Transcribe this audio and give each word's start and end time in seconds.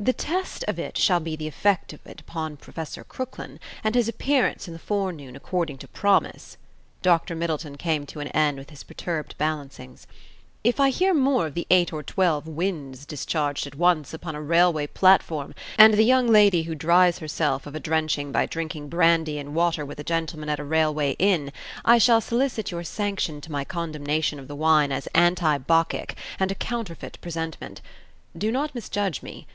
"The 0.00 0.12
test 0.12 0.64
of 0.68 0.78
it 0.78 0.96
shall 0.96 1.18
be 1.18 1.34
the 1.34 1.48
effect 1.48 1.92
of 1.92 2.06
it 2.06 2.20
upon 2.20 2.56
Professor 2.56 3.02
Crooklyn, 3.02 3.58
and 3.82 3.96
his 3.96 4.06
appearance 4.08 4.68
in 4.68 4.72
the 4.72 4.78
forenoon 4.78 5.34
according 5.34 5.76
to 5.78 5.88
promise," 5.88 6.56
Dr. 7.02 7.34
Middleton 7.34 7.76
came 7.76 8.06
to 8.06 8.20
an 8.20 8.28
end 8.28 8.58
with 8.58 8.70
his 8.70 8.84
perturbed 8.84 9.36
balancings. 9.38 10.06
"If 10.62 10.78
I 10.78 10.90
hear 10.90 11.12
more 11.12 11.48
of 11.48 11.54
the 11.54 11.66
eight 11.68 11.92
or 11.92 12.04
twelve 12.04 12.46
winds 12.46 13.06
discharged 13.06 13.66
at 13.66 13.74
once 13.74 14.14
upon 14.14 14.36
a 14.36 14.40
railway 14.40 14.86
platform, 14.86 15.52
and 15.76 15.94
the 15.94 16.04
young 16.04 16.28
lady 16.28 16.62
who 16.62 16.76
dries 16.76 17.18
herself 17.18 17.66
of 17.66 17.74
a 17.74 17.80
drenching 17.80 18.30
by 18.30 18.46
drinking 18.46 18.90
brandy 18.90 19.36
and 19.36 19.52
water 19.52 19.84
with 19.84 19.98
a 19.98 20.04
gentleman 20.04 20.48
at 20.48 20.60
a 20.60 20.64
railway 20.64 21.14
inn, 21.18 21.50
I 21.84 21.98
shall 21.98 22.20
solicit 22.20 22.70
your 22.70 22.84
sanction 22.84 23.40
to 23.40 23.50
my 23.50 23.64
condemnation 23.64 24.38
of 24.38 24.46
the 24.46 24.54
wine 24.54 24.92
as 24.92 25.08
anti 25.08 25.58
Bacchic 25.58 26.16
and 26.38 26.52
a 26.52 26.54
counterfeit 26.54 27.18
presentment. 27.20 27.80
Do 28.36 28.52
not 28.52 28.76
misjudge 28.76 29.22
me. 29.24 29.46